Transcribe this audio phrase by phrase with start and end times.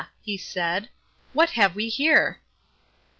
[0.23, 0.89] he said,
[1.31, 2.39] "what have we here?"